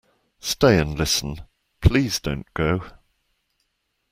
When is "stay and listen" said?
0.39-1.43